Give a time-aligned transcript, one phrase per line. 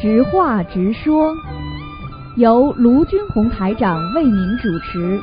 [0.00, 1.32] 直话直说，
[2.36, 5.18] 由卢军红台长为您主持。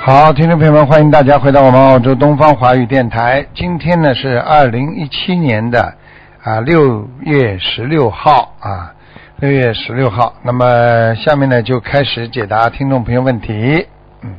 [0.00, 3.46] 好，听众朋友们，欢迎大家回到我们澳洲东方华语电台。
[3.54, 5.94] 今天呢是二零一七年的
[6.42, 8.94] 啊六月十六号啊，
[9.40, 10.32] 六月十六号。
[10.42, 13.86] 那么下面呢就开始解答听众朋友问题。
[14.22, 14.34] 嗯。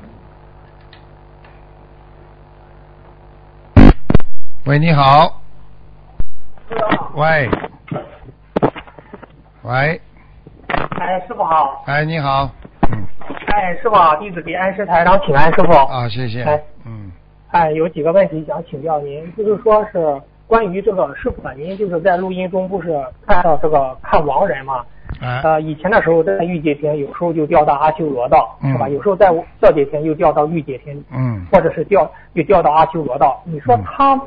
[4.66, 5.42] 喂，你好。
[7.14, 7.48] 喂。
[9.62, 10.02] 喂，
[11.00, 11.84] 哎，师傅好。
[11.86, 12.50] 哎，你好。
[12.90, 13.06] 嗯。
[13.46, 15.72] 哎，师傅好，弟子给安师台长请安，师傅。
[15.72, 16.42] 啊，谢谢。
[16.42, 17.12] 哎，嗯，
[17.52, 20.20] 哎，有几个问题想请教您，就是说是
[20.52, 24.84] 关于这个师傅，您就是在录音中不是看到这个看亡人嘛？
[25.22, 28.90] 哎，呃，以前的时候在御界天，有时候就掉到阿修罗道，嗯是吧？
[28.90, 33.42] 有时候在色界天又掉到御界天，嗯，或者是掉又掉到阿修罗道。
[33.46, 34.22] 你说嗯他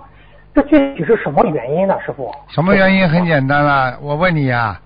[0.54, 2.34] 这具体是什么原因呢，师傅？
[2.48, 3.06] 什么原因？
[3.06, 4.80] 很简单啦，我问你呀、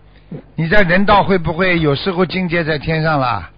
[0.56, 3.48] 你在人道会不会有时候境界在天上啦？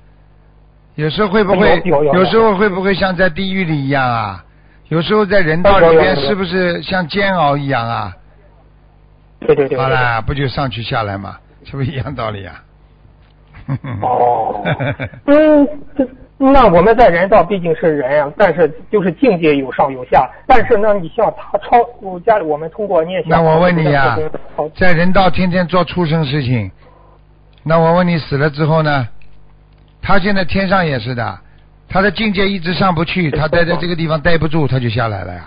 [0.97, 4.45] 有时候会不会有时候会不会像在地狱里一样啊？
[4.91, 8.13] 有时候在人道里有有有边是不是像煎熬一样啊？
[9.41, 9.69] 对对对。
[9.69, 12.63] 对好啦，不就上去下来嘛，是不是一样道理啊？
[14.03, 14.63] 哦，
[15.27, 16.07] 嗯，这
[16.39, 20.29] 那我们在人道毕竟是人啊，但是就是境界有上有下。
[20.47, 24.19] 但是呢，你像他超，我家里我们通过念想，那我问你呀、
[24.57, 26.71] 超在人道天天做畜生事情，
[27.63, 29.07] 那我问你死了之后呢？
[30.03, 31.39] 他现在天上也是的，
[31.91, 35.45] 他的境界一直上不去，他待在这个地方待不住，他就下来了呀。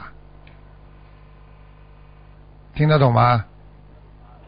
[2.75, 3.45] 听得懂吗？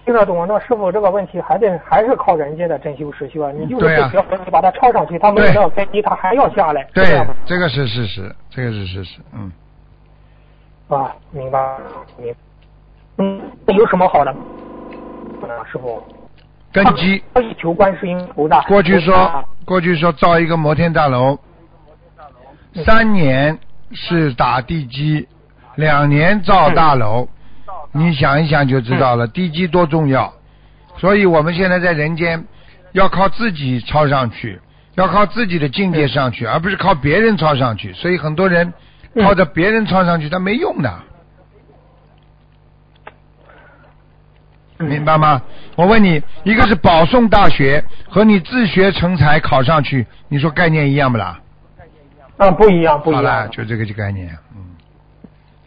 [0.04, 0.46] 听得懂？
[0.48, 3.52] 那师傅这个问题还得还是靠人家的真修实修啊。
[3.52, 6.84] 你就是学佛，你把它抄上去，他没有对那个根基，他还要下来。
[6.94, 9.52] 对，这个是事实，这个是事实，嗯。
[10.90, 11.78] 啊，明白
[12.20, 12.38] 明白。
[13.18, 14.32] 嗯，那有什么好的？
[14.32, 16.04] 啊，师傅。
[16.72, 17.24] 根基，
[17.58, 18.62] 求观世音菩萨。
[18.64, 21.40] 过去说啊，过去说造一个摩天大楼，
[22.84, 23.58] 三年
[23.94, 25.28] 是打地基，
[25.76, 27.30] 两年造大楼，
[27.94, 30.34] 你想一想就知道了，地基多重要。
[30.98, 32.44] 所以我们现在在人间
[32.92, 34.60] 要靠自己抄上去，
[34.96, 37.94] 要靠自己的境界上去，而不是靠别人抄上去。
[37.94, 38.74] 所以很多人
[39.22, 40.94] 靠着别人抄上去，他没用的。
[44.80, 45.42] 明白吗？
[45.78, 51.40] 我问你，一个是保送大学和你自学成才考上去，你说概念一样不啦？
[52.38, 53.50] 啊，不一样，不一样好了，样。
[53.52, 54.76] 就这个概念，嗯，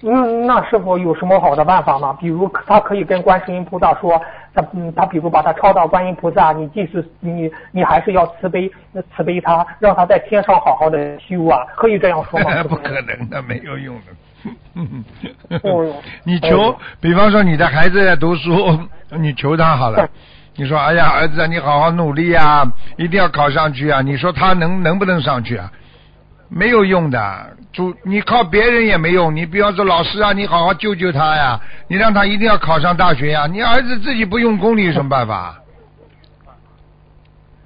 [0.02, 2.16] 嗯，那师傅有什么好的办法吗？
[2.20, 4.20] 比如他可以跟观世音菩萨说，
[4.54, 8.70] 他嗯，他比如把他抄到观音菩萨，你即使你你还是要慈悲
[9.16, 12.54] 慈悲他，让他在天上好好的修啊，可以这样说吗？
[12.56, 14.02] 师 不可能的，没有用的。
[15.64, 15.92] 哦
[16.22, 18.78] 你求，比方说你的孩子在读书，
[19.18, 20.08] 你求他好了。
[20.54, 22.64] 你说，哎呀，儿子啊，你好好努力啊，
[22.96, 24.00] 一定要考上去啊！
[24.02, 25.70] 你说他能能不能上去啊？
[26.48, 29.34] 没有用的，主你靠别人也没用。
[29.34, 33.46] 你比方说老师啊，你好好救救他呀，你让他一定要考上大学呀。
[33.46, 35.56] 你儿子自己不用功，你有什么办法？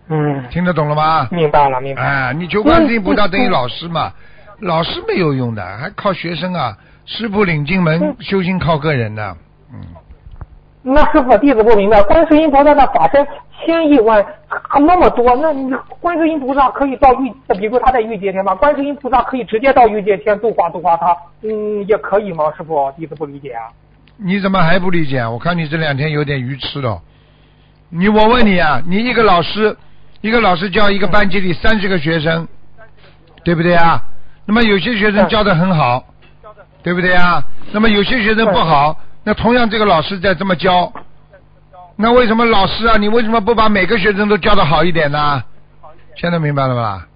[0.08, 1.28] 嗯，听得懂了吗？
[1.30, 2.08] 明白了，明白了。
[2.08, 4.12] 哎，你求观世音菩萨等于老师嘛，
[4.58, 6.76] 老师没有用的，还靠学生啊。
[7.06, 9.36] 师傅领进门嗯，修行靠个人的。
[9.72, 9.80] 嗯，
[10.82, 13.26] 那师傅弟子不明白，观世音菩萨的法身
[13.64, 14.24] 千亿万
[14.80, 22.52] 那么多，那你观世音菩萨可以到玉，比如他在御界天嘛，观世音菩萨可以直接到御界天度化度化他，嗯，也可以吗？
[22.56, 23.68] 师傅，弟子不理解啊。
[24.16, 25.30] 你怎么还不理解啊？
[25.30, 27.00] 我看你这两天有点愚痴了。
[27.88, 29.76] 你我问你啊，你一个老师，
[30.20, 32.48] 一个老师教一个班级里三十个学生，
[33.44, 34.02] 对不对啊？
[34.46, 36.02] 那么有些学生教的很好，
[36.82, 37.42] 对不对啊？
[37.70, 40.92] 那么有些学生不好，那同样这个老师在这么教，
[41.96, 45.42] 那为什么老师啊，你为什么不把每个学生都教的好一点呢？
[46.16, 47.06] 现在明白了吧？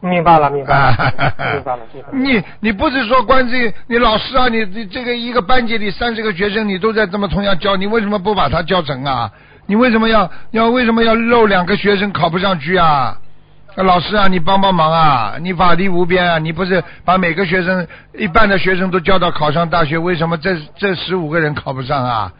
[0.00, 1.12] 明白了，明白了，啊
[1.54, 2.12] 明白了，明白了。
[2.12, 9.30] 你你不是说关这你老师啊，你你这个一个班级里三十个学生，你都在这么同样教，你为什么不把他教成啊？
[9.66, 13.18] 你为什么要要为什么要漏两个学生考不上去啊？
[13.76, 15.34] 啊老师啊，你帮帮忙啊！
[15.40, 16.38] 你法力无边啊！
[16.38, 22.32] 你不是把每个学生一半的学生都教到考上大学，为什么这这十五个人考不上啊？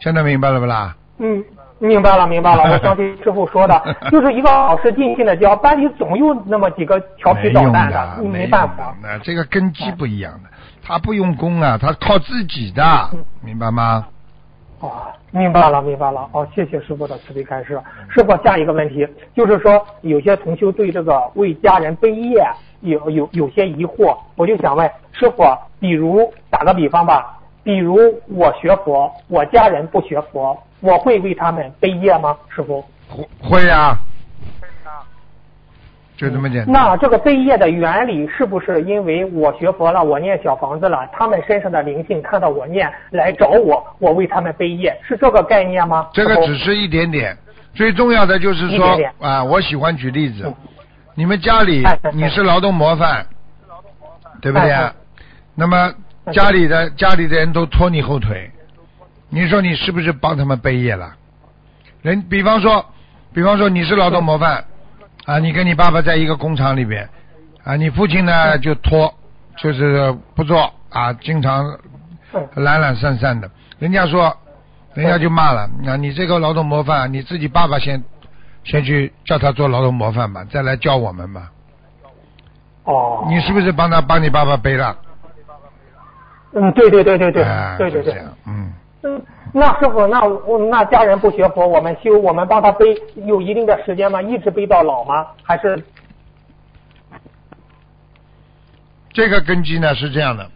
[0.00, 0.96] 现在明白了不啦？
[1.18, 1.44] 嗯，
[1.78, 2.62] 明白了，明白了。
[2.72, 3.80] 我相信师傅说的，
[4.10, 8.94] 就是一个老师尽心的教，班里总有那么几个调皮捣蛋的，你没办法。
[9.02, 10.48] 那这个根基不一样的，
[10.82, 13.10] 他不用功啊，他靠自己的，
[13.42, 14.06] 明白吗？
[14.80, 14.92] 哦，
[15.32, 16.28] 明白了，明白了。
[16.32, 17.80] 哦，谢谢师傅的慈悲开示。
[18.08, 22.44] 师傅，下一个问题就是说，有些同修对这个为家人背业
[22.80, 25.42] 有有有些疑惑，我就想问师傅，
[25.80, 27.98] 比如打个比方吧，比如
[28.28, 32.36] 我学佛，我家人不学佛，我会为他们背业吗？
[32.48, 32.80] 师傅？
[33.08, 33.96] 会会呀、
[36.18, 36.72] 就这么简单。
[36.72, 46.08] 那这个背业的原理是不是因为我学佛了，我念小房子了，他们身上的灵性看到我念来找我，我为他们背业，是这个概念吗？
[46.12, 47.38] 这个只是一点点，
[47.72, 50.42] 最重要的就是说啊，我喜欢举例子。
[50.44, 50.54] 嗯，
[51.14, 53.24] 你们家里你是劳动模范，
[54.42, 54.92] 对不对啊？
[55.54, 55.94] 那么
[56.32, 58.50] 家里的家里的人都拖你后腿，
[59.30, 61.14] 你说你是不是帮他们背业了？
[62.02, 62.84] 人比方说，
[63.32, 64.64] 比方说你是劳动模范
[65.28, 67.06] 啊，你跟你爸爸在一个工厂里边
[67.62, 69.12] 啊，你父亲呢就拖，
[69.58, 71.66] 就是不做啊，经常
[72.32, 74.34] 嗯懒懒散散的，人家说，
[74.94, 78.02] 人家就骂了，那你这个劳动模范，你自己爸爸先
[78.64, 81.52] 先去叫他做劳动模范吧，再来教我们吧。
[82.84, 84.96] 哦，你是不是帮他帮你爸爸背了？
[86.54, 88.72] 嗯，对对对对对啊对对对就这样。，嗯，
[89.02, 89.22] 嗯，
[89.52, 94.20] 那师傅，那我那家人不学佛，我们修，我们帮他背有一定的时间吗？
[94.20, 95.26] 一直背到老吗？
[95.44, 95.80] 还是
[99.12, 100.50] 这个根基呢是这样的，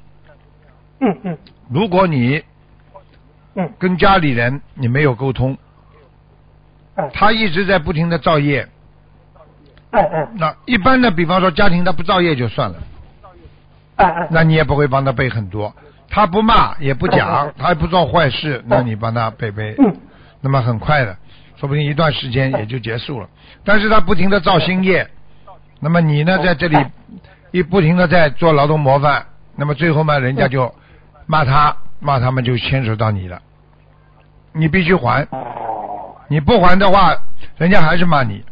[1.01, 1.39] 嗯嗯
[1.71, 2.43] 如果你
[3.55, 5.57] 嗯跟家里人你没有沟通，
[6.97, 8.69] 哎他一直在不停的造业，
[9.93, 12.77] 嗯嗯那一般的，比方说家庭他不造业就算了，
[13.97, 15.73] 哎哎，那你也不会帮他背很多。
[16.13, 19.97] 他不骂也不讲，他也不做坏事，那你帮他背背，嗯。
[20.43, 21.17] 那么很快的，
[21.57, 23.27] 说不定一段时间也就结束了。
[23.65, 25.09] 但是他不停的造新业，
[25.81, 26.77] 那么你呢在这里
[27.51, 29.25] 一不停的在做劳动模范，
[29.57, 30.75] 那么最后嘛，人家就
[31.25, 33.41] 骂他，骂他们就牵扯到你了，
[34.53, 36.15] 你必须还，哦。
[36.29, 37.17] 你不还的话，
[37.57, 38.45] 人家还是骂你，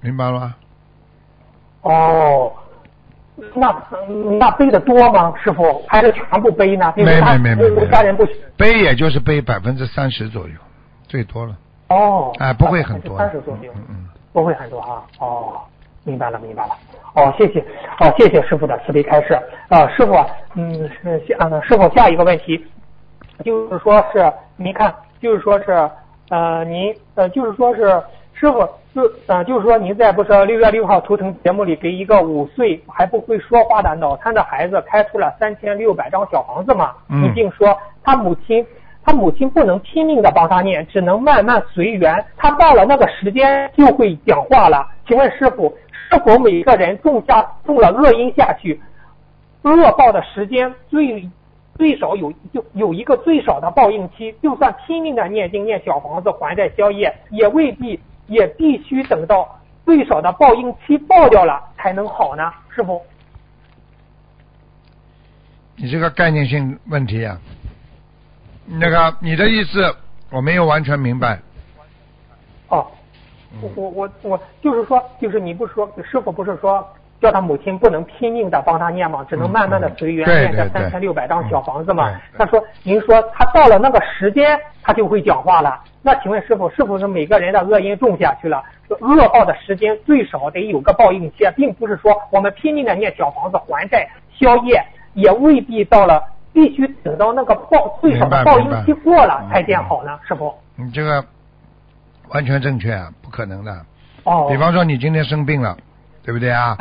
[0.00, 0.54] 明白了吗？
[1.82, 2.52] 哦，
[3.54, 3.74] 那
[4.38, 5.32] 那背的多吗？
[5.42, 6.92] 师傅还是全部背呢？
[6.96, 10.54] 没他没没没没家人不学背也就是背百分之三十左右，
[11.08, 11.56] 最多了，
[11.88, 13.72] 哦，哎，不会很多，三十左右。
[13.74, 14.08] 嗯嗯。
[14.32, 15.02] 不会很多啊。
[15.18, 15.60] 哦，
[16.04, 16.70] 明白了，明白了。
[17.14, 17.60] 哦，谢谢，
[18.00, 19.38] 哦，谢谢师傅的慈悲开示。
[19.68, 20.14] 啊，师傅，
[20.54, 22.64] 嗯，是下，嗯，师傅下一个问题，
[23.44, 25.90] 就是说是，您看，就是说是，
[26.30, 28.02] 呃，您，呃，就是说是，
[28.42, 28.58] 师傅，
[28.92, 36.90] 就，呃，就是说您在不是六月六号图腾节目里给一个五岁还不会说话的脑瘫的孩子开出了三千六百张小房子嘛？
[37.08, 38.66] 嗯你并说他母亲
[39.04, 42.24] 他母亲不能拼命的帮他念，只能慢慢随缘。
[42.36, 44.88] 他到了那个时间就会讲话了。
[45.06, 45.72] 请问师傅，
[46.10, 48.80] 是否每个人种下种了恶因下去，
[49.62, 51.28] 恶报的时间最
[51.76, 54.34] 最少有就有一个最少的报应期？
[54.42, 58.00] 就算拼命的念经念小房子还债消业，也未必
[58.32, 62.50] 也必须等到最少的报应期报掉了才能好呢？
[62.74, 63.00] 师傅？
[65.76, 67.38] 你这个概念性问题啊，
[68.66, 69.94] 那个你的意思
[70.30, 71.38] 我没有完全明白。
[72.68, 72.86] 哦，
[73.60, 76.86] 我我我我就是说，就是你不是说师傅不是说
[77.22, 79.24] 叫他母亲不能拼命的帮他念嘛？
[79.30, 85.80] 只能慢慢的随缘念这三千六百张小房子嘛他说，您说他到了那个时间，他就会讲话了。
[86.02, 96.20] 那请问师傅，是不是每个人的恶因种下去了，恶报的时间最少得有个报应期，并不是说我们拼命的念小房子还债消业，也未必到了
[96.52, 100.18] 必须等到那个报最少的报应期过了才见好呢？
[100.26, 100.52] 师傅？
[100.74, 101.24] 你这个
[102.30, 103.72] 完全正确啊，不可能的。
[104.24, 105.76] 哦，比方说你今天生病了，
[106.24, 106.76] 对不对啊？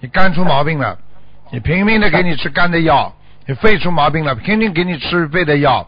[0.00, 0.96] 你肝出毛病了，
[1.50, 3.12] 你拼命的给你吃肝的药；
[3.46, 5.86] 你肺出毛病了，拼命给你吃肺的药。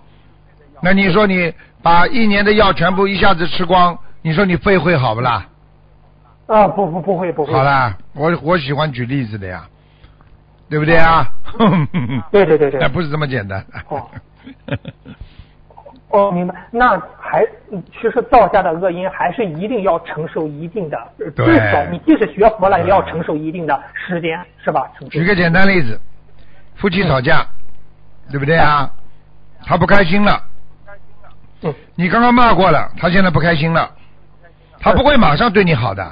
[0.83, 1.53] 那你说你
[1.83, 5.47] 把一年的药全部一下子吃光，你说你肺会好不啦？
[6.47, 7.53] 啊，不不不会不会。
[7.53, 9.67] 好啦，我我喜欢举例子的呀，
[10.69, 11.29] 对不对啊？
[12.31, 13.65] 对对对对 那不是这么简单。
[13.89, 14.07] 哦
[16.11, 16.55] 哦，明白。
[16.71, 20.97] 那还嗯其实造下的恶因还是一定要承受一定的，
[21.37, 24.91] 至少你即使学佛了，也要承受一定的时间，是吧？
[25.11, 26.01] 举个简单例子，
[26.77, 27.47] 夫妻吵架，
[28.31, 28.91] 对不对啊？
[29.67, 30.43] 他不开心了，
[31.63, 33.91] 嗯你刚刚骂过了，他现在不开心了，
[34.81, 36.03] 他不会马上对你好的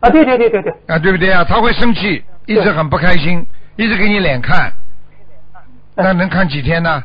[0.00, 1.42] 啊，对对对对对，啊，对不对啊？
[1.42, 4.72] 他会生气，一直很不开心，一直给你脸看，
[5.96, 7.02] 那能看几天呢？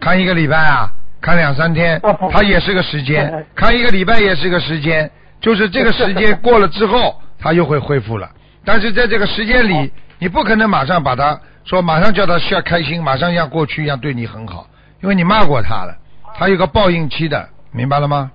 [0.00, 0.90] 看一个礼拜啊？
[1.24, 1.98] 看两三天
[2.30, 8.28] 他也是个时哎间哎；看一个礼拜也是个时间，就是这个时间过了之后，他又会恢复了。
[8.62, 14.66] 但是在这个时间里，你不可能马上把他说马上叫他笑开心，马上像过去一样对你很好，
[15.00, 15.96] 因为你骂过他了。
[16.36, 18.30] 他有个报应期的，明白了吗？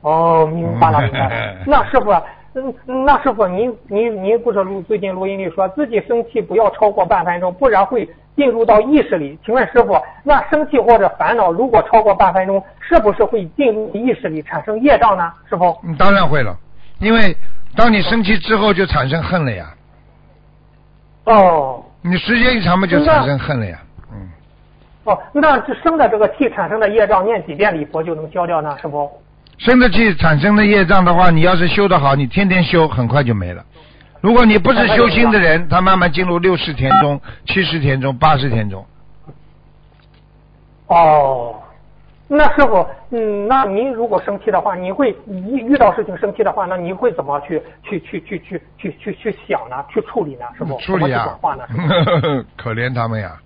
[0.00, 1.54] 哦，明白了，明白了。
[1.64, 2.10] 那师傅，
[2.54, 2.74] 嗯，
[3.06, 8.06] 那师傅，您您您不是录最近录音里说自己生气不要超过半分钟，不然会
[8.36, 9.38] 进入到意识里。
[9.44, 15.32] 请问师傅，那生气或者烦恼如果超过半分钟，是不是会进入意识里产生业障呢？
[15.48, 15.74] 师傅？
[15.82, 16.54] 嗯，当然会了，
[16.98, 17.34] 因为
[17.74, 19.74] 当你生气之后就产生恨了呀。
[21.24, 21.82] 哦。
[22.02, 23.78] 你时间一长嘛，就产生恨了呀。
[24.12, 24.28] 嗯。
[25.04, 28.76] 哦，那这生的这个气产生的业障，念几遍礼佛就能消掉呢？
[28.82, 29.10] 师傅？
[29.64, 33.64] 生的气产生的业障的话，你要是修得好，你天天修，很快就没了。
[34.20, 38.84] 如果你不是修心的人， 他慢慢进入六十天中、七十天中、八十天中。
[40.88, 41.54] 哦，
[42.26, 49.76] 那师傅，嗯，那您如果生气的话，你会一遇到事情生气的话，那您会怎么去去去去去去去去想呢？
[49.88, 50.46] 去处理呢？
[50.58, 50.76] 是不？
[50.80, 51.38] 处理啊？
[52.58, 53.36] 可怜他们呀。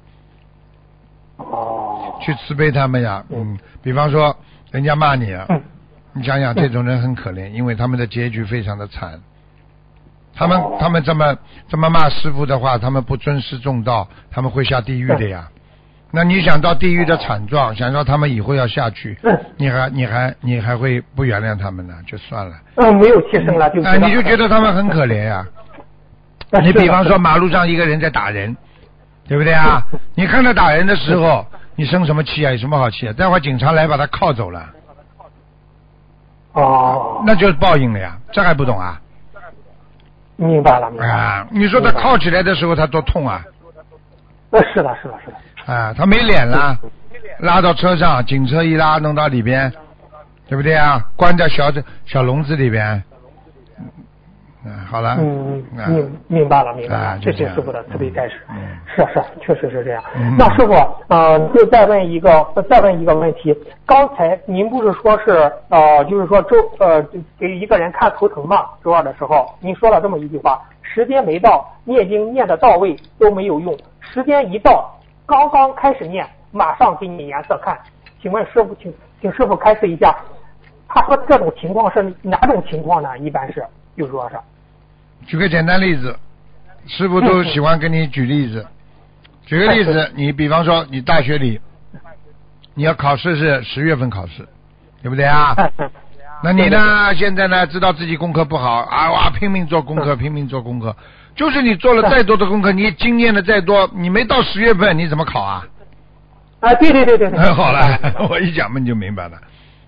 [1.36, 2.16] 哦。
[2.22, 4.34] 去慈悲他们呀，嗯，比方说
[4.70, 5.46] 人家骂你啊。
[6.16, 9.20] 你想想，这种人很可怜，因为他们的结局非常的惨。
[10.34, 11.36] 他们他们这么
[11.68, 15.48] 这么骂师傅的话，他们不尊师重道，他们会下地狱的呀。
[16.10, 19.18] 那你想到地狱的惨状，想到他们以后要下去，
[19.58, 21.94] 你还你还你还会不原谅他们呢？
[22.06, 22.54] 就算了。
[22.76, 25.46] 嗯，没有气声了，就啊，你就觉得他们很可怜呀。
[26.62, 28.56] 你比方说马路上一个人在打人，
[29.26, 29.82] 对不对啊？
[30.14, 31.44] 你看他打人的时候，
[31.74, 32.52] 你生什么气啊？
[32.52, 33.12] 有什么好气啊？
[33.12, 34.64] 待会警察来把他铐走了。
[36.56, 38.98] 哦，那就是报应了呀，这还不懂啊？
[40.36, 41.12] 明白了，明白了。
[41.12, 43.44] 啊，你说他靠起来的时候他多痛啊？
[44.50, 45.72] 呃，是的，是的，是的。
[45.72, 46.78] 啊，他没脸了，
[47.40, 49.70] 拉到车上，警车一拉，弄到里边，
[50.48, 51.04] 对不对啊？
[51.14, 51.70] 关在小
[52.06, 53.02] 小笼子里边。
[54.88, 58.40] 好了，嗯，明明白了，明白了，谢谢师傅的慈悲开始。
[58.50, 58.56] 嗯，
[58.86, 60.02] 是是，确实是这样。
[60.38, 60.72] 那师傅，
[61.08, 63.56] 呃，就再问一个，再问一个问题。
[63.84, 67.02] 刚才您不是说是呃，就是说周呃
[67.38, 68.66] 给一个人看头疼嘛？
[68.82, 77.78] 周二的时候，您说了这么一句话：时间没到，念经念的到位都没有用；时间一到，刚刚开始念，马上给你颜色看。
[78.20, 80.16] 请问师傅，请请师傅开示一下。
[80.88, 83.18] 他说这种情况是哪种情况呢？
[83.18, 83.64] 一般是，
[83.96, 84.36] 就是说是。
[85.26, 86.16] 举个简单例子，
[86.86, 88.66] 师傅都喜欢给你举例子。
[89.44, 91.60] 举个例子，你比方说你大学里，
[92.74, 94.46] 你要考试是十月份考试，
[95.02, 95.54] 对不对啊？
[96.44, 97.14] 那你呢？
[97.14, 97.66] 现在呢？
[97.66, 100.94] 知道自己功课不好啊哇，拼命做功课， 拼命做功课。
[101.34, 105.66] 就是你做了再多的功课，你经验的再多，你没到十月份，你怎么考啊？
[106.60, 107.38] 啊，对对对对对。
[107.52, 109.38] 好了，我一讲嘛你就明白了。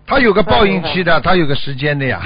[0.06, 2.20] 他有个报应期的，他有个时间的呀。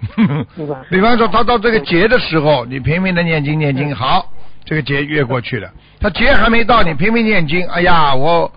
[0.90, 4.32] 比方说，他到这个劫的时候，你拼命的念经念经，好，
[4.64, 5.70] 这个劫越过去了。
[6.00, 8.50] 他劫还没到，你拼命念经，哎呀，我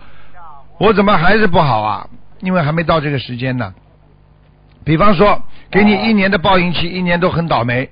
[0.78, 2.08] 我怎么还是不好啊？
[2.40, 3.74] 因为还没到这个时间呢。
[4.84, 7.90] 比方说，给你一年的报应期，一年都很倒霉，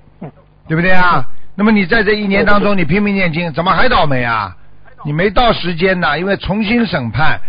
[0.67, 1.23] 对不对啊？
[1.55, 4.57] 那么你在这一年当中，你拼命念经，怎么还倒霉啊？
[5.05, 7.39] 你没到时间呢，因为重新审判。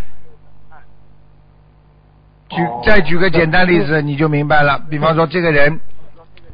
[2.49, 4.79] 举再举个简单例子，你就明白了。
[4.87, 5.79] 比方说，这个人。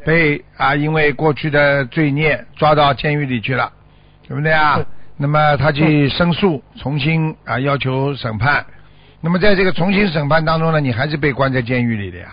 [0.05, 3.71] 被啊，因为过去的罪孽抓到监狱里去了，
[4.27, 4.79] 对不对啊？
[5.17, 8.65] 那么他去申诉，重新啊要求审判。
[9.21, 12.29] 那么在这个重新审判当中呢，你还是被关在监狱里的呀。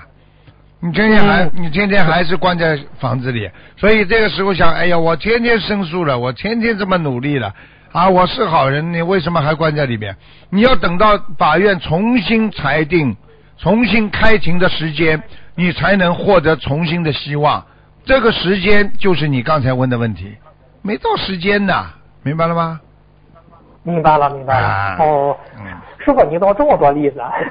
[0.80, 7.54] 你天天还你天天还是关在房子里，所以这个时候想，哎呀，我天天申诉了，我天天这么努力了
[7.92, 10.16] 啊，我是好人，你为什么还关在里边？
[10.50, 13.14] 你要等到法院重新裁定、
[13.58, 15.22] 重新开庭的时间。
[15.58, 17.66] 你才能获得重新的希望，
[18.04, 20.36] 这个时间就是你刚才问的问题，
[20.82, 21.84] 没到时间呢，
[22.22, 22.80] 明白了吗？
[23.82, 24.96] 明白了，明白了。
[25.00, 25.36] 哦，
[25.98, 27.20] 师傅，你倒这么多例子。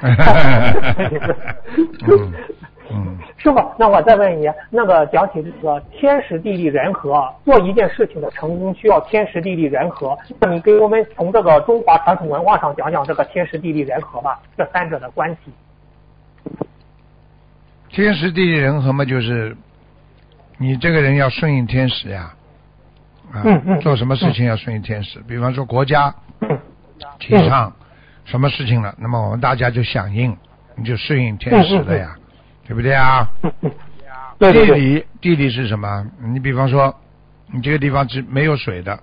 [2.90, 15.52] 嗯， 师傅，那我再问你，那个讲起这个天时地利人和，做一件事情的成功需要天时地利人和，那你给我们从这个中华传统文化上讲讲这个天时地利人和吧，这三者的关系。
[17.88, 19.56] 天时地利人和嘛，就是
[20.58, 22.34] 你这个人要顺应天时呀，
[23.32, 23.42] 啊，
[23.80, 25.20] 做什么事情要顺应天时。
[25.26, 26.14] 比方说国家
[27.18, 27.72] 提倡
[28.24, 30.36] 什么事情了，那么我们大家就响应，
[30.76, 32.16] 你就顺应天时了呀，
[32.66, 33.28] 对不对啊？
[34.38, 36.06] 地理地理是什么？
[36.22, 36.94] 你比方说
[37.50, 39.00] 你这个地方是没有水的，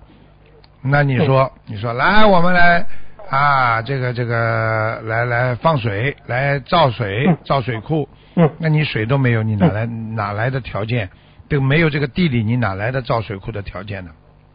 [0.80, 2.86] 那你说你说来我们来
[3.28, 8.08] 啊，这个这个来来放水，来造水造水库。
[8.36, 11.08] 嗯，那你水都没有，你哪来哪来的条件？
[11.48, 14.10] 都没有这个地理，你哪来的造水库的条件呢？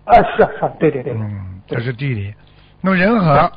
[0.05, 1.13] 啊，是是，对对对。
[1.13, 2.33] 嗯，这是地理。
[2.81, 3.51] 那么人和，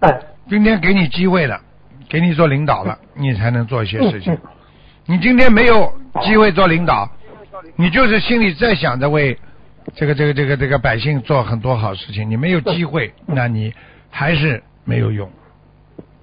[0.00, 1.58] 哎，今天给你机会了，
[2.08, 4.38] 给你做领导了，你才能做一些事情嗯。
[5.06, 5.90] 你今天没有
[6.22, 7.10] 机会做领导，
[7.76, 9.38] 你就是心里在想着为
[9.94, 13.72] 这个这个这个这个百姓做很多好事情，你没有机会，那你
[14.10, 15.30] 还是没有用。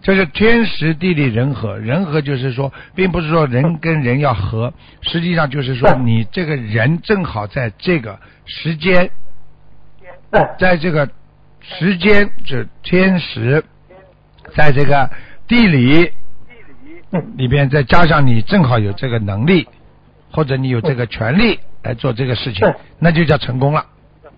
[0.05, 4.71] 这是天时地利人和，人和就是说，并不是说人跟人要和，
[5.01, 9.09] 实际上就是说你这个人正好在这个时间，
[10.29, 11.09] 嗯在这个
[11.59, 13.65] 时间是天时，
[14.55, 15.09] 在这个
[15.47, 16.11] 地理
[17.09, 19.67] 嗯里边再加上你正好有这个能力，
[20.31, 23.83] 或者你有这个权利来做这个事情，那就叫成功了，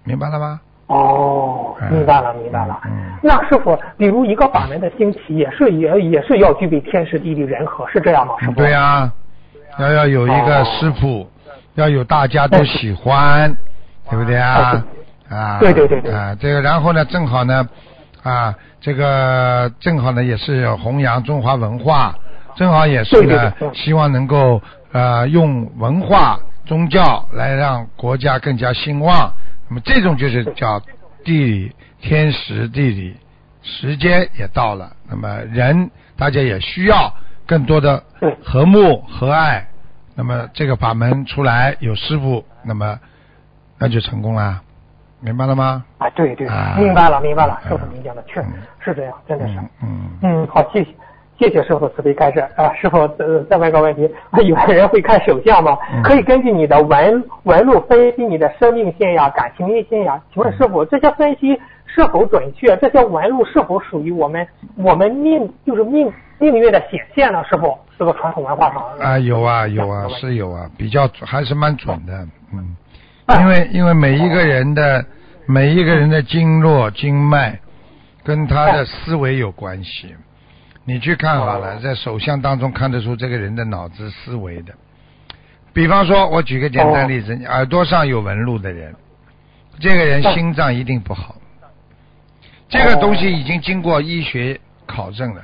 [0.05, 0.61] 明白了吗？
[0.87, 2.79] 哦，嗯明白了，明白了。
[2.85, 2.91] 嗯
[3.21, 8.33] 那师傅，比如一个法门的兴起，也是也也是要具备天时地利人和，是这样吗？
[8.39, 8.53] 师傅？
[8.53, 9.11] 对呀、
[9.79, 11.29] 要要有一个哦师傅，
[11.75, 13.53] 要有大家都喜欢，
[14.09, 14.83] 对不对啊？
[15.29, 17.67] 啊，对对对对啊，这个然后呢，正好呢，
[18.23, 22.15] 啊，这个正好呢也是弘扬中华文化，
[22.55, 24.61] 正好也是对对呢希望能够
[24.93, 29.29] 呃用文化宗教来让国家更加兴旺。
[29.69, 30.79] 那么这种就是叫
[31.23, 33.17] 地理天时地理，
[33.61, 37.13] 时间也到了，那么人大家也需要
[37.45, 38.03] 更多的
[38.43, 39.67] 和睦和爱。
[40.15, 42.99] 那么这个法门出来有师傅，那么
[43.77, 44.61] 那就成功了，
[45.19, 45.85] 明白了吗？
[45.99, 48.47] 啊，对对，啊明白了，明白了，嗯师傅您讲的确实
[48.79, 49.59] 是这样，真的是。
[50.23, 50.89] 嗯，好，谢谢，
[51.37, 52.73] 谢谢师傅慈悲开示啊。
[52.73, 55.77] 师傅，呃，再问个问题，啊有的人会看手相吗？
[55.93, 60.21] 嗯可以根据你的纹纹路分析你的生命线呀、感情运线呀。
[60.33, 62.75] 请问师傅，这些分析是否准确？
[62.77, 67.43] 这些纹路是否属于我们我们命就是命命运的显现呢？
[67.49, 72.13] 师傅，这个传统文化上啊，有啊有啊是有啊，比较还是蛮准的，
[72.53, 72.75] 嗯，
[73.25, 75.05] 啊因为因为每一个人的
[75.45, 77.59] 每一个人的经络经脉
[78.23, 80.15] 跟他的思维有关系。
[80.87, 84.73] 你去看好了，哦在手相当中看得出这个人的脑子思维的。
[85.73, 88.95] 比方说，我举个简单例子，你耳朵上有纹路的人，
[89.81, 91.35] 这个人哦心脏一定不好。
[92.69, 95.43] 这个东西已经经过医学考证了，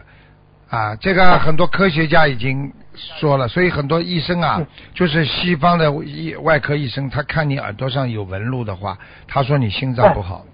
[0.69, 10.45] 啊，这个很多科学家已经说了，所以很多医生啊嗯，就是西方的医外科医生，他看你耳朵上有纹路的话，他说你心脏不好。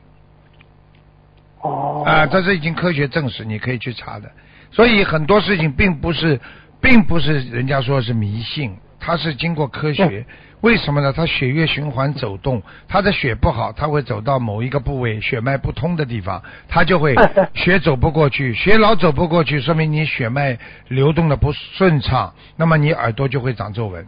[1.62, 4.32] 哦啊，这是已经科学证实，你可以去查的。
[4.72, 6.40] 所以很多事情并不是，
[6.82, 10.26] 并不是人家说是迷信，它是经过科学。
[10.62, 11.14] 为什么呢？
[11.14, 17.16] 它血液循环走动，它的血不好，它会走到某一个部位血脉不通的地方，它就会
[17.56, 20.58] 血走不过去，血老走不过去，说明你血脉
[20.90, 24.06] 流动的不顺畅，那么你耳朵就会长皱纹。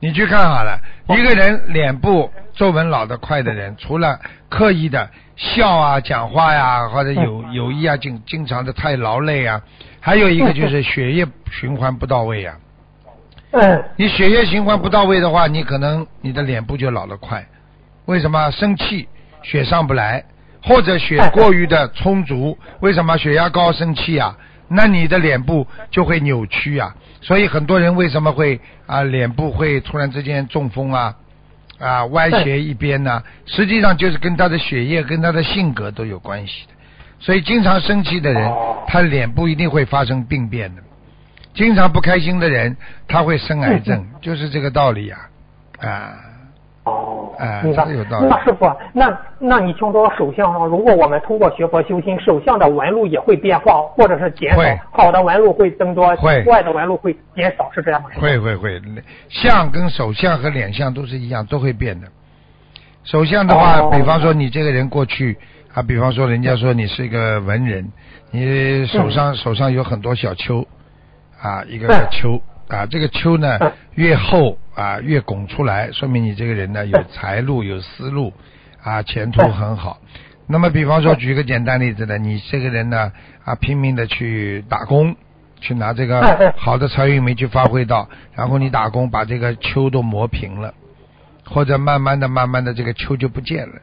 [0.00, 9.60] 你去看好了，一个人脸部皱纹老得快的人，除了刻意的笑啊、讲话呀、 或者有 有意啊，经经常的太劳累啊，
[10.00, 12.56] 还有一个就是血液循环不到位啊。
[13.52, 17.46] 嗯你血液循环不到位的话，你可能你的脸部就老得快。
[18.06, 18.50] 为什么？
[18.50, 19.08] 生气
[19.42, 20.24] 血上不来，
[20.62, 24.36] 或者血过于的充足，为什么血压高生气啊？
[24.66, 26.94] 那你的脸部就会扭曲啊。
[27.20, 31.14] 所以很多人为什么会啊脸部会突然之间中风啊
[31.78, 36.74] 啊歪斜一边呢、实际上就是跟他的血液跟他的性格都有关系的。
[37.20, 40.82] 所以经常生气的人哦，他脸部一定会发生病变的。
[41.54, 42.76] 经常不开心的人，
[43.08, 45.18] 他会生癌症， 就是这个道理呀、
[45.80, 45.88] 啊。
[45.88, 46.33] 哦
[47.38, 48.26] 哎，明白这有道理。
[48.28, 58.08] 那师傅，那那你听说手相上，如果我们通过学佛修心，手相的纹路也会变化，或者是减少，好的纹路会增多，会坏的纹路会减少，是这样吗？
[58.20, 58.80] 会会会，
[59.28, 62.06] 相跟手相和脸相都是一样，都会变的。
[63.04, 65.36] 手相的话，哦比方说你这个人过去
[65.74, 67.92] 啊，比方说人家说你是一个文人，
[68.30, 70.66] 你手上、手上有很多小丘
[71.42, 72.40] 啊，一个个嗯丘
[72.74, 78.32] 啊，这个丘呢嗯越厚啊越拱出来，说明你这个人呢有财路有思路
[78.82, 79.98] 啊，前途很好。
[80.46, 83.10] 那么，比方说举一个简单例子呢，你这个人呢
[83.44, 85.16] 啊拼命的去打工，
[85.58, 90.74] 去拿这个好的财运没去发挥到，然后你打工把这个丘都磨平了，
[91.46, 93.74] 或者慢慢的、慢慢的这个丘就不见了。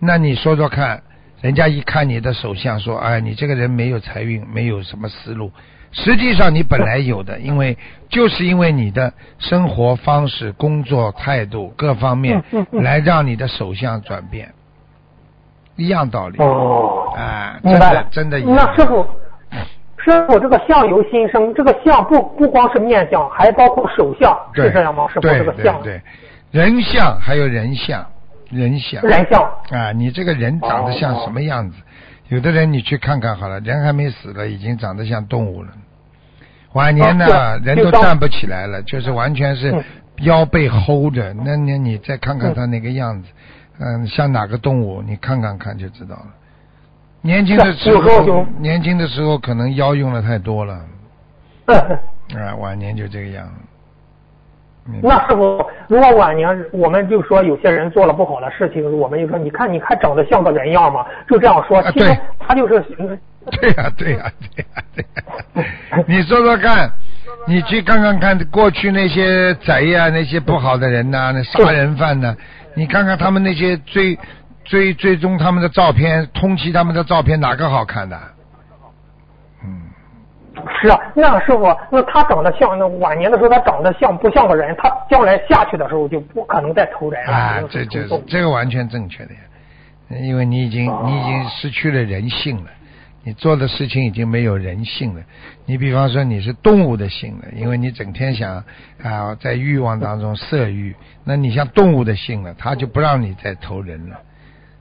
[0.00, 1.02] 那你说说看，
[1.46, 5.52] 人家一看你的手相说，哎，你这个人没有财运，没有什么思路。
[5.92, 7.78] 实际上你本来有的，因为
[8.08, 14.52] 就是因为你的生活方式、工作态度各方面来让你的手相转变，
[15.76, 16.36] 一样道理。
[16.38, 18.06] 哦，啊，真的明白了。
[18.10, 18.56] 真的一样。
[18.56, 19.06] 那师傅，
[19.98, 25.06] 师傅这个相由心生，这个相不不光是面相，还包括手相，对是这样吗？
[25.06, 26.02] 师傅，对这个相对
[26.50, 28.04] 对，人相还有人相，
[28.50, 29.42] 人相人相。
[29.70, 31.76] 啊，你这个人长得像哦什么样子？
[32.28, 35.70] 有的人你去看看好了，人还没死了，已经长得像动物了。
[36.72, 39.84] 晚年呢，啊人都站不起来了，就是完全是嗯
[40.22, 41.32] 腰被齁着。
[41.32, 43.28] 那那你再看看他那个样子，
[43.78, 45.02] 嗯，像哪个动物？
[45.02, 46.26] 你看看看就知道了。
[47.22, 50.84] 年轻的时候年轻的时候可能腰用的太多了，
[51.66, 53.48] 嗯，啊，晚年就这个样。
[55.02, 61.04] 那是否，如果晚年我们就说有些人做了不好的事情，我们就说你看你看长得像个人样吗？
[61.28, 63.18] 就这样说，啊其实对他就是嗯
[63.60, 65.04] 对呀、对呀、对呀、对
[65.62, 66.90] 呀、你说说看，
[67.46, 72.34] 你去看看看过去那些贼呀、那些不好的人呐、那杀人犯呐、
[72.74, 74.18] 你看看他们那些追
[74.64, 78.18] 追追踪他们的照片，通缉他们的照片，哪个好看的？
[80.56, 84.74] 嗯，是啊，那师傅，那他长得像，那晚年的时候他长得像不像个人？
[84.78, 87.32] 他将来下去的时候就不可能再投人了。
[87.32, 89.40] 啊，这这这个完全正确的呀，
[90.20, 92.70] 因为你已经你已经失去了人性了，
[93.24, 95.22] 你做的事情已经没有人性了。
[95.64, 98.64] 你比方说你是动物的性了，因为你整天想
[99.02, 104.16] 啊在欲望当中色欲，那你像动物的性了，他就不让你再投人了。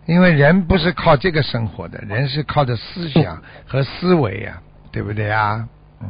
[0.06, 4.62] 因为人不是靠这个生活的，人是靠着思想和思维呀、
[4.96, 5.68] 对不对啊？
[6.00, 6.08] 嗯，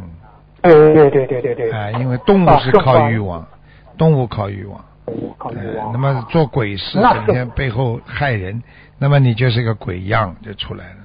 [0.61, 1.71] 对对对对对对。
[1.71, 3.43] 啊，因为动物是靠欲望，
[3.97, 4.79] 动物靠欲望。
[5.39, 8.61] 靠欲呃望那么做鬼事，整天背后害人，
[8.99, 10.95] 那么你就是个鬼样就出来了。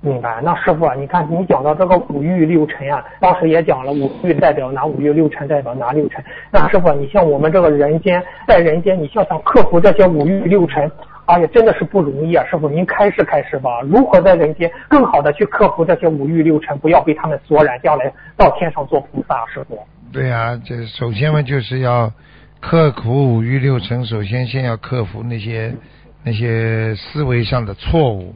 [0.00, 0.40] 明白。
[0.42, 6.24] 那师傅啊，你看你讲到这个五欲六尘啊，当时也讲了五欲代表哪五欲，六尘代表哪六尘。
[6.50, 10.90] 那师傅啊，你像我们这个人间，在人间，你像想克服这些五欲六尘，
[11.26, 12.44] 哎呀，真的是不容易啊！
[12.48, 19.44] 师傅，您开示开示吧，如何在人间更好的去克服这些五欲六尘，不要被他们所染，将来到天上做菩萨？
[19.46, 19.78] 师傅。
[20.12, 22.12] 对呀、这首先嘛就是要
[22.60, 25.74] 克服五欲六尘，首先先要克服那些
[26.22, 28.32] 那些思维上的错误，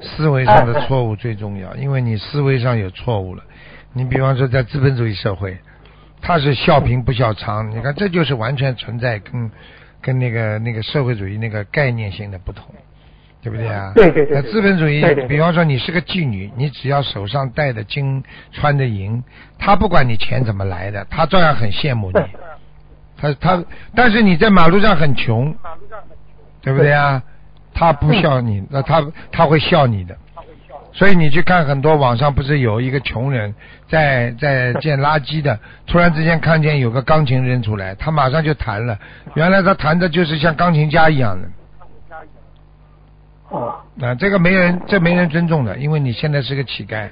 [0.00, 3.42] 思维上的错误最重要，因为你思维上有错误了。
[3.92, 5.58] 你比方说在资本主义社会，
[6.22, 9.50] 他是笑贫不笑娼，你看这就是完全存在跟
[10.00, 12.64] 跟那个那个社会主义那个概念性的不同，
[13.42, 13.92] 对不对啊？
[13.94, 19.22] 对对对那资本主义比方说你是个妓女，你只要手上戴的金，穿的银，
[19.58, 22.20] 他不管你钱怎么来的，他照样很羡慕你。
[23.16, 25.54] 他他，但是你在马路上很穷，
[26.62, 27.22] 对不对啊？
[27.74, 30.16] 他不笑你，那他他会笑你的。
[30.92, 33.54] 所以你去看很多网上不是有一个穷人
[33.88, 38.98] 在在 捡垃圾的，突然之间看见有个钢琴扔出来，他马上就弹了。
[39.34, 41.48] 原来他弹的就是像钢琴家一样的。
[43.50, 43.74] 哦。
[43.94, 47.08] 那，这个没人，这没人尊重的，因为你现在是个乞丐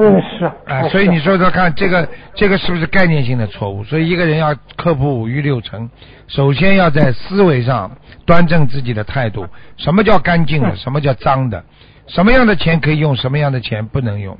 [0.00, 3.82] 嗯是啊，是所以你说说看，这个这个是不是概念性的错误？
[3.82, 5.90] 所以一个人要克服五欲六尘，
[6.28, 7.90] 首先要在思维上
[8.24, 9.46] 端正自己的态度。
[9.76, 10.76] 什么叫干净的？
[10.76, 11.64] 什么叫脏的？
[12.06, 13.16] 什么样的钱可以用？
[13.16, 14.38] 什么样的钱不能用？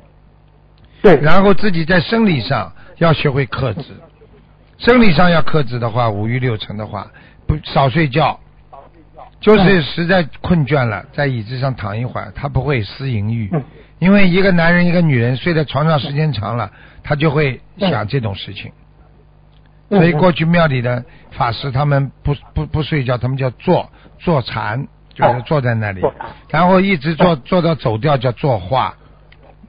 [1.03, 3.85] 对，然后自己在生理上要学会克制，
[4.79, 7.07] 生理上要克制的话，五欲六尘的话，
[7.47, 8.39] 不少睡觉，
[9.41, 13.63] 就是实在困倦了，在椅子上躺一会儿，他不会思淫欲嗯，
[13.99, 16.71] 因为一个男人一个女人睡在床上时间长了，
[17.03, 18.71] 他就会想这种事情。
[18.71, 18.75] 嗯
[19.91, 26.03] 所以过去庙里的法师他们不不不睡觉，他们叫坐坐禅，就是坐在那里，
[26.51, 28.95] 然后一直坐坐到走掉叫坐化，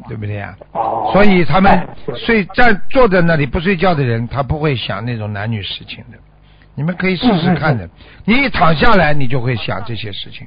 [0.09, 0.57] 对不对呀？
[0.73, 1.87] 哦，所以他们哎
[2.17, 6.17] 睡站坐在那里不睡觉的人，他不会想那种男女事情的。
[6.75, 7.89] 你们可以试试看的。
[8.25, 10.45] 你一躺下来，你就会想这些事情。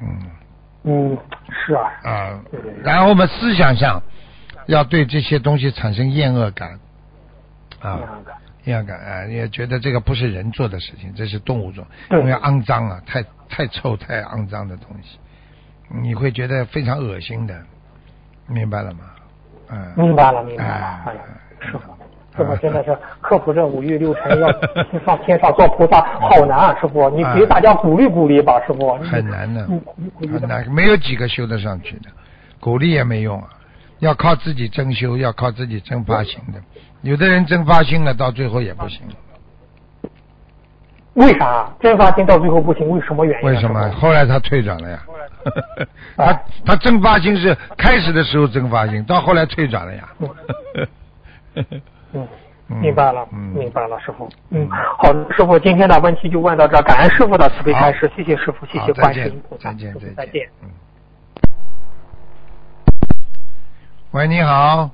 [0.00, 0.08] 嗯
[0.84, 1.18] 嗯
[1.50, 2.40] 是啊，啊
[2.82, 4.00] 然后我们思想上
[4.66, 6.78] 要对这些东西产生厌恶感
[7.80, 8.00] 啊，
[8.64, 8.98] 厌恶感。
[8.98, 15.18] 啊，也觉得这个不是人做的事情，这是动物做，因为肮脏啊，太太臭太肮脏的东西，
[15.88, 17.60] 你会觉得非常恶心的，
[18.46, 19.00] 明白了吗？
[19.70, 21.20] 嗯，明白了明白了哎，哎呀，
[22.38, 22.56] 师傅。
[22.56, 24.48] 真的是克服这五欲六尘，要
[25.04, 26.78] 上天上做菩萨，好难啊！
[26.80, 28.88] 师傅，你给大家鼓励鼓励吧，师傅。
[28.90, 29.66] 哎很难的
[30.20, 32.08] 很难，没有几个修得上去的，
[32.60, 33.48] 鼓励也没用啊，
[33.98, 36.60] 要靠自己真修，要靠自己真发心的。
[37.02, 39.02] 有的人真发心了，到最后也不行。
[41.14, 42.88] 为啥真发心到最后不行？
[42.88, 43.52] 为什么原因啊？
[43.52, 43.90] 为什么？
[43.92, 45.02] 后来他退转了呀？
[46.16, 50.08] 他他真发心是开始的时候真发心，到后来退转了呀。
[52.12, 52.26] 嗯，
[52.80, 54.28] 明白了，嗯明白了，师傅。
[54.50, 60.48] 嗯，好的，师傅，今天的问题就问到这，感恩师傅的慈悲开示，谢谢师傅，谢谢好再见观世音菩萨，再见师傅再再见。
[60.62, 60.70] 嗯。
[64.12, 64.90] 喂，你好。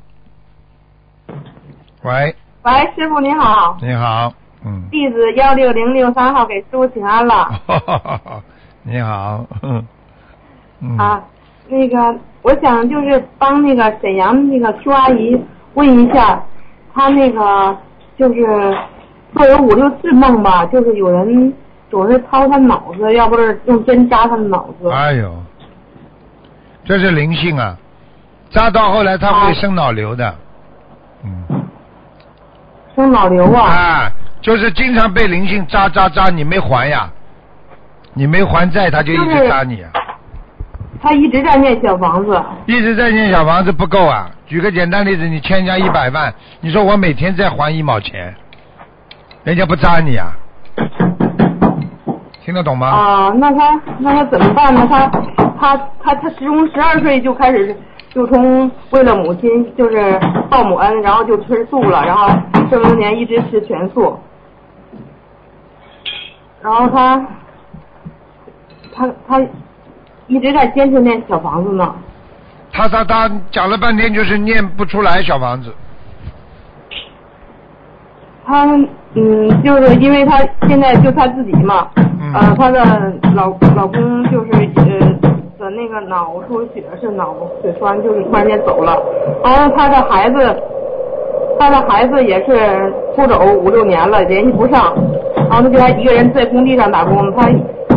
[2.03, 4.33] 喂，喂，师傅你好，你好，
[4.65, 4.89] 嗯。
[4.91, 7.49] 弟子幺六零六三号给师傅请安了。
[8.83, 11.23] 你好，嗯，啊，
[11.69, 15.41] 那个我想就是帮那个沈阳那个邱阿姨
[15.73, 16.43] 问一下，
[16.95, 17.77] 她那个
[18.17, 18.77] 就是
[19.35, 21.53] 做有五六次梦吧，就是有人
[21.91, 24.89] 总是掏他脑子，要不是用针扎他的脑子。
[24.91, 25.35] 哎呦，
[26.85, 27.77] 这是灵性啊，
[28.51, 30.35] 扎到后来他会生脑瘤的，
[31.25, 31.65] 嗯，
[32.95, 33.67] 生脑瘤啊！
[33.67, 37.11] 啊，就是经常被灵性扎扎扎，你没还呀，
[38.13, 39.91] 你没还债，他就一直扎你啊。
[41.05, 42.43] 她一直在念小房子。
[42.65, 44.31] 一直在念小房子不够啊！
[44.47, 48.35] 举个简单例子，你欠人家一百万，你说我每天再还一毛钱，
[49.43, 50.33] 人家不扎你啊？
[52.43, 52.89] 听得懂吗？
[52.89, 54.87] 啊，那他那他怎么办呢？
[54.91, 55.07] 他
[55.61, 57.77] 他他他从十二岁就开始
[58.11, 62.29] 就从为了母亲就是报母恩，然后就吃素了，然后
[62.71, 64.19] 这么多年一直吃全素，
[66.63, 67.27] 然后他
[68.95, 69.41] 他他
[70.27, 71.95] 一直在坚持念小房子呢。
[72.73, 75.73] 他他他讲了半天就是念不出来小房子，
[78.45, 78.67] 他
[79.15, 82.33] 嗯，就是因为他现在就他自己嘛，嗯。
[82.35, 82.81] 呃，他的
[83.37, 84.85] 老老公就是呃
[85.57, 87.33] 的那个脑出血是脑
[87.63, 89.01] 血栓，就是突然间走了，
[89.45, 90.63] 然后他的孩子，
[91.61, 94.93] 他的孩子也是出走五六年了，联系不上，
[95.49, 97.49] 然后他就他一个人在工地上打工，他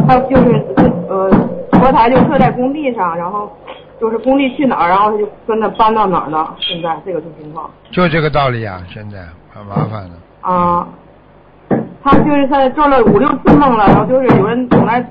[0.07, 0.63] 他就是
[1.09, 1.31] 呃
[1.79, 3.51] 佛台就设在工地上，然后
[3.99, 6.47] 就是工地去哪儿，然后他就跟着搬到哪儿呢？
[6.59, 7.69] 现在这个种情况。
[7.91, 8.81] 就这个道理啊！
[8.91, 9.19] 现在
[9.53, 10.49] 很麻烦的。
[10.49, 10.87] 啊，
[12.03, 15.03] 他就是他做了五六次梦了，然后就是有人总来，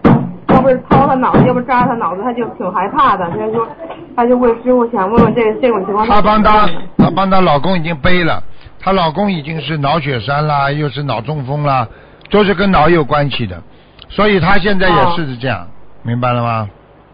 [0.48, 3.28] 要不是掏他脑子，要不扎他脑子，他就挺害怕的。
[3.30, 3.68] 他就说，
[4.14, 6.06] 他就问师傅想问问这这种情况。
[6.06, 8.42] 他帮她，她帮他老公已经背了，
[8.80, 11.86] 她老公已经是脑血栓啦，又是脑中风啦，
[12.30, 13.60] 都是跟脑有关系的，
[14.08, 15.66] 所以她现在也是这样，
[16.06, 16.68] 明白了吗？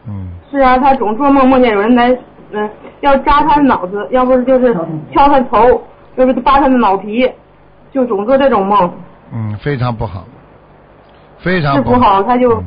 [0.06, 2.10] 嗯，是啊，他总做梦梦见有人来，
[2.52, 4.74] 嗯、要扎他的脑子，要不是就是
[5.14, 5.82] 敲他头，
[6.16, 7.30] 要不就扒他的脑皮，
[7.90, 8.92] 就总做这种梦。
[9.32, 10.24] 嗯，非常不好，
[11.38, 12.64] 非常是不好他就嗯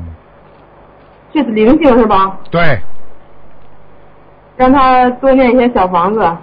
[1.31, 2.37] 这是灵性是吧？
[2.49, 2.79] 对，
[4.55, 6.37] 让他多念一些小房子。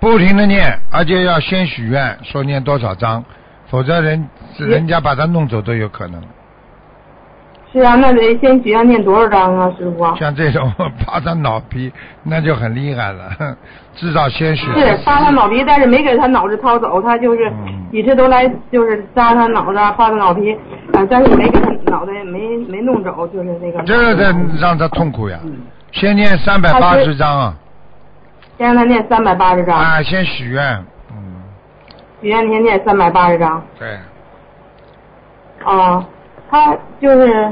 [0.00, 3.24] 不停的念，而且要先许愿，说念多少章，
[3.68, 6.20] 否则人人家把他弄走都有可能。
[7.72, 10.14] 是啊，那得先许愿念多少章啊，师傅？
[10.16, 10.70] 像这种
[11.06, 11.90] 扒他脑皮，
[12.22, 13.30] 那就很厉害了，
[13.94, 14.66] 至少先许。
[14.74, 20.52] 是扒他脑皮，但是没给他脑子掏走，他就是嗯几次都来就是扎他脑子啊，扒他脑皮，
[20.92, 23.82] 啊，但是没给他脑袋没没弄走，就是那个。
[23.84, 25.38] 这个得让他痛苦呀。
[25.92, 27.54] 先念三百八十章啊，
[28.58, 31.42] 先让他念三百八十章，啊，先许愿，嗯，
[32.20, 33.62] 许愿先念三百八十章。
[33.78, 33.98] 对，
[35.64, 36.04] 啊，
[36.52, 37.50] 他就是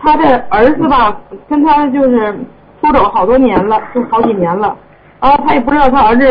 [0.00, 1.16] 他的儿子吧，
[1.48, 2.32] 跟他就是
[2.80, 4.76] 出走好多年了，就好几年了。
[5.20, 6.24] 然后他也不知道他儿子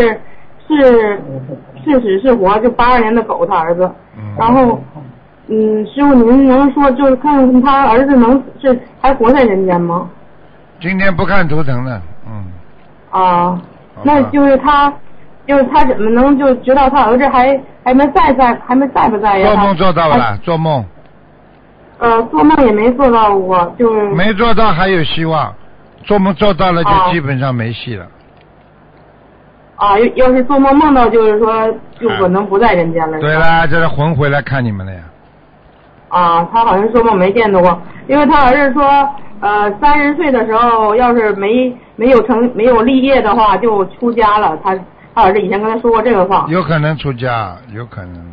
[0.67, 1.21] 是
[1.83, 3.91] 是死是活，就八二年的狗，他儿子。
[4.17, 4.23] 嗯。
[4.37, 4.81] 然后，
[5.47, 10.09] 嗯，师傅您能说就是看看他儿子能是还活在人间吗？
[10.79, 12.45] 今天不看图腾了，嗯，
[13.11, 13.61] 啊，
[14.01, 14.91] 那就是他，
[15.45, 19.47] 就是他怎么能就知道他儿子还还没在在还没在不在呀？
[19.47, 20.83] 做梦做到了，做梦
[22.01, 25.53] 呃，做梦也没做到过，就是没做到还有希望，
[26.03, 28.05] 做梦做到了就啊基本上没戏了。
[29.75, 31.67] 啊，要要是做梦梦到，就是说
[31.99, 33.19] 就可能不在人间了。
[33.19, 34.99] 对啦，这是魂回来看你们了呀。
[36.09, 38.83] 啊，他好像做梦没见到过，因为他儿子说，
[39.39, 44.57] 呃，三十岁的时候要是没没有成没有立业的话，就出家了。
[44.63, 44.75] 他
[45.13, 48.25] 他儿子以前跟他说过这个话，有可能出家，有可能，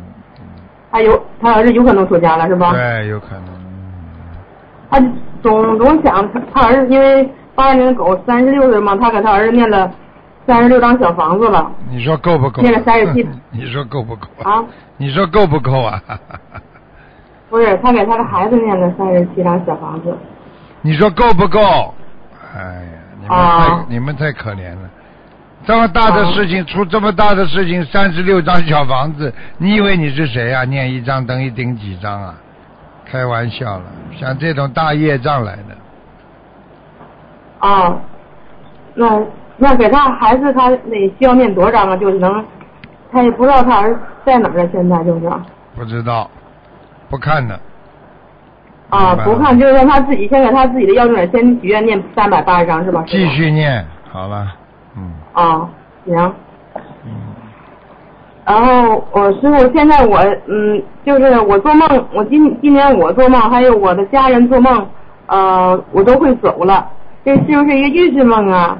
[0.91, 2.73] 他有他儿子有可能出家了，是吧？
[2.73, 3.58] 对，有可能。
[4.89, 4.99] 他
[5.41, 9.91] 总总想他他儿子，因为八二年的狗三十六岁嘛，他给他儿子念了
[10.47, 12.61] 三十六张小房子了你说够不够？
[12.61, 14.27] 念了三十七 你说够不够？
[14.43, 14.63] 啊。
[14.97, 16.01] 你说够不够啊？
[17.49, 20.15] 不是，他给他的孩子念了三十七张小房子。
[20.81, 21.59] 你说够不够？
[22.55, 22.89] 哎呀，
[23.21, 24.89] 你们太、啊你们太可怜了。
[25.65, 30.63] 这么大的事情，出这么大的事情，三十六张小房子，你以为你是谁啊？
[30.63, 32.35] 念一张等于顶几张啊？
[33.11, 33.83] 开玩笑了，
[34.19, 37.97] 像这种大业障来的，啊，
[38.93, 39.19] 那
[39.57, 41.97] 那给他孩子他得需要念多少章啊？
[41.97, 42.45] 就是能，
[43.11, 45.29] 他也不知道他儿子在哪儿了，现在就是
[45.75, 46.29] 不知道，
[47.09, 47.59] 不看的。
[48.89, 53.03] 啊，不看就是让他自己先给他自己的要经者先许愿念三百八十章是吧？
[53.07, 54.47] 继续念，好了，
[54.97, 55.69] 嗯啊，
[56.05, 56.33] 行。
[58.49, 64.87] 嗯，然后我师傅，现在我嗯，就是我做梦，我今今年我做梦，还有我的家人做梦，
[65.27, 66.89] 呃，我都会走了，
[67.23, 68.75] 这是不是一个预示梦啊？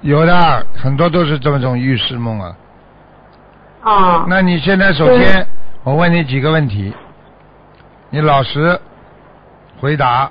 [0.00, 2.56] 有的很多都是这种预示梦啊。
[3.82, 5.46] 啊，那你现在首先，
[5.84, 6.92] 我问你几个问题，
[8.10, 8.78] 你老实
[9.80, 10.28] 回答。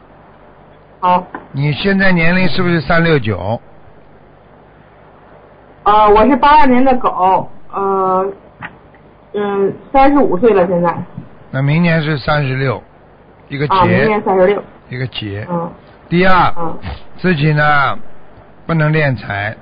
[1.00, 3.60] 好，你现在年龄是不是三六九？
[5.84, 8.26] 呃，我是八二年的狗，呃，
[9.34, 10.98] 嗯，三十五岁了现在，
[11.52, 12.82] 那明年是三十六，
[13.50, 15.46] 一个啊，明，年三十六，一个节。
[15.50, 15.72] 嗯
[16.10, 16.78] 第二，嗯
[17.18, 18.00] 自己呢
[18.66, 19.54] 不能练财。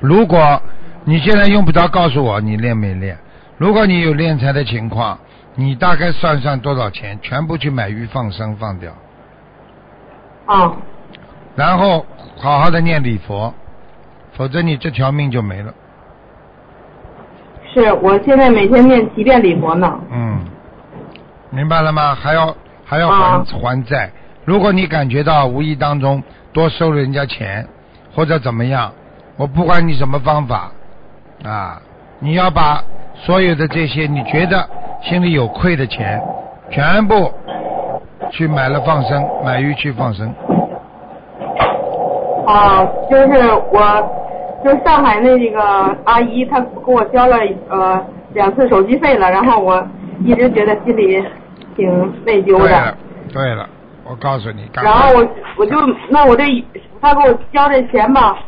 [0.00, 0.60] 如果
[1.04, 3.16] 你现在用不着告诉我你练没练，
[3.58, 5.16] 如果你有练财的情况，
[5.54, 8.92] 你大概算算多少钱，全部去买鱼放生放掉，
[10.46, 10.76] 啊，
[11.54, 12.04] 然后
[12.36, 13.54] 好好的念礼佛，
[14.32, 15.72] 否则你这条命就没了。
[17.72, 20.40] 是我现在每天念七遍礼佛呢，嗯，
[21.50, 22.14] 明白了吗？
[22.14, 22.54] 还要
[22.84, 24.10] 还要还、啊还债。
[24.44, 27.66] 如果你感觉到无意当中多收了人家钱，
[28.14, 28.90] 或者怎么样，
[29.36, 30.70] 我不管你什么方法
[31.44, 31.80] 啊，
[32.18, 32.82] 你要把
[33.14, 34.66] 所有的这些你觉得
[35.02, 36.20] 心里有愧的钱，
[36.70, 37.30] 全部
[38.30, 40.32] 去买了放生，买鱼去放生。
[42.46, 44.27] 啊，就是我，
[44.64, 47.36] 就是上海那个阿姨，她给我交了
[47.68, 49.86] 呃两次手机费了，然后我
[50.24, 51.24] 一直觉得心里
[51.76, 51.86] 挺
[52.24, 52.96] 内疚的对了。，
[53.32, 53.68] 对了，
[54.04, 55.76] 我告诉你，然后我我就
[56.08, 56.44] 那我这
[57.00, 58.38] 她给我交这钱吧，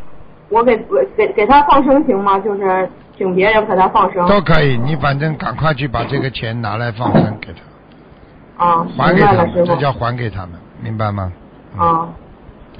[0.48, 2.38] 我给我给给她放生行吗？
[2.40, 8.64] 就是请别人给她放生都可以，你反正赶快去把这个钱拿来放生给她。
[8.64, 10.50] 啊，还给他们，这叫还给他们，
[10.82, 11.32] 明白吗？
[11.78, 12.08] 嗯，啊。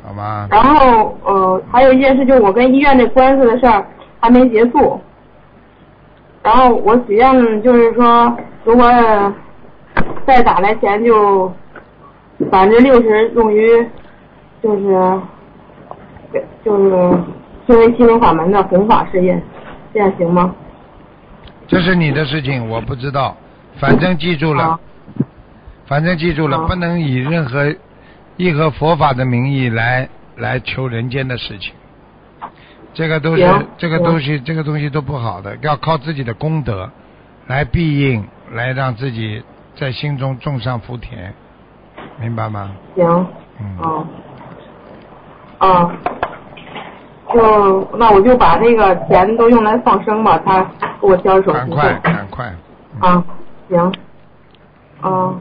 [0.06, 0.48] 好吗？
[0.50, 3.86] 然后呃，还有一件事，就是我跟医院这官司的事儿
[4.20, 5.00] 还没结束。
[6.42, 8.84] 然后我许愿就是说，如果
[10.26, 11.52] 再打来钱，就
[12.50, 13.86] 百分之六十用于
[14.62, 15.20] 就是
[16.32, 16.90] 给就是
[17.66, 19.40] 作为心灵法门的弘法事业，
[19.92, 20.54] 这样行吗？
[21.68, 23.36] 这是你的事情，我不知道。
[23.78, 24.80] 反正记住了，啊
[25.86, 27.72] 反正记住了，不能以任何
[28.44, 31.74] 任何佛法的名义来来求人间的事情。
[32.92, 36.90] 这个都是这个东西，这个东西都不好的，要靠自己的功德
[37.46, 39.42] 来庇应，来让自己
[39.76, 41.32] 在心中种上福田，
[42.20, 42.72] 明白吗？
[42.96, 43.26] 行，
[43.60, 45.92] 嗯，啊，啊，
[47.32, 50.62] 就那我就把那个钱都用来放生吧，他
[51.00, 51.52] 给我交手。
[51.52, 52.52] 赶快赶快，
[53.00, 53.12] 嗯。
[53.12, 53.24] 啊，
[53.68, 53.92] 行，
[55.00, 55.34] 啊，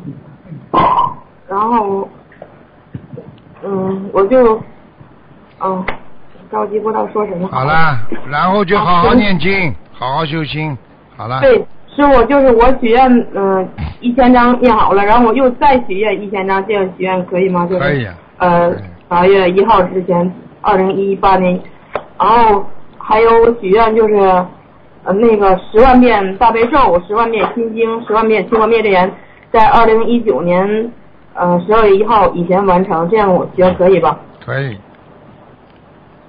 [1.47, 2.07] 然后，
[3.63, 4.61] 嗯，我就，
[5.59, 5.85] 嗯，
[6.51, 7.47] 着急不知道说什么。
[7.51, 10.77] 好了，然后就好好念经，好好修心，
[11.17, 11.41] 好了。
[11.41, 11.57] 对，
[11.95, 13.67] 师傅，就是我许愿，嗯、
[13.99, 17.67] 一千张念好了，然后我又再许愿一千张，这样许愿可以吗？
[17.67, 18.73] 就是可以啊呃
[19.07, 21.59] 八月一号之前，二零一八年，
[22.17, 22.65] 然后
[22.97, 24.15] 还有我许愿就是，
[25.03, 29.11] 呃，那个十万遍大悲咒，十万遍心经，十万遍清光灭罪言，
[29.51, 30.91] 在二零一九年，
[31.33, 34.17] 呃，十二月一号以前完成，这样我觉得可以吧？
[34.45, 34.73] 可以，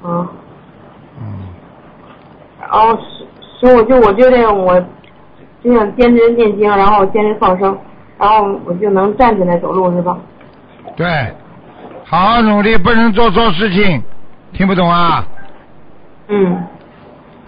[0.02, 0.28] 啊。
[1.20, 1.48] 嗯，
[2.60, 3.26] 然后师
[3.60, 4.80] 师傅，就我就这样我
[5.62, 7.76] 就想坚持念经，然后坚持放生，
[8.18, 10.16] 然后我就能站起来走路，是吧？
[10.96, 11.06] 对，
[12.04, 14.02] 好好努力，不能做错事情，
[14.52, 15.26] 听不懂啊？
[16.28, 16.64] 嗯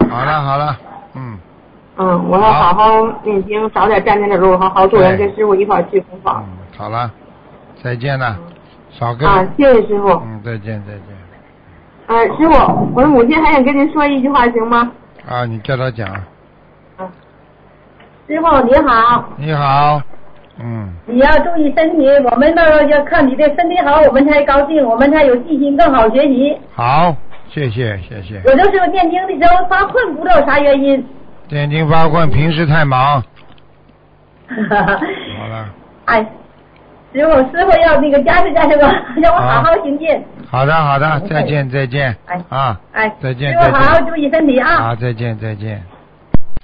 [0.09, 0.77] 好了好了，
[1.15, 1.39] 嗯，
[1.97, 6.43] 嗯，我要好好念经，早点站起来走路，好好做人，跟师傅一块儿去弘法。
[6.45, 7.09] 嗯，好了，
[7.83, 8.37] 再见了，
[8.91, 10.09] 少跟，啊，谢谢师傅。
[10.25, 11.03] 嗯，再见再见，
[12.07, 14.89] 呃，师傅，我的母亲还想跟您说一句话，行吗？
[15.27, 16.07] 啊，你叫他讲，
[18.27, 20.01] 师傅你好，你好，
[20.59, 26.57] 嗯，你要注意身体，我们呢要看你的身体好，我们才高兴，我们才有信心，更好学习。
[26.73, 27.13] 好，
[27.49, 31.05] 谢谢谢谢，有的时候念经的时候发困，不知道啥原因。
[31.49, 33.21] 念经发困，平时太忙，
[34.47, 35.69] 好了，
[36.05, 36.25] 哎，
[37.13, 38.81] 师傅，师傅要那个加持加持我，
[39.21, 40.07] 让我好好行进。
[40.49, 43.75] 好的好的，再见再见哎，啊，哎，再见师傅。
[43.75, 44.77] 好好注意身体啊。
[44.77, 45.81] 好，再见再见。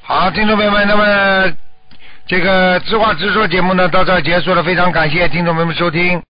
[0.01, 1.53] 好，听众朋友们，那么
[2.25, 6.21] 这个知话直说节目呢到这儿结束了，非常感谢听众朋友们收听。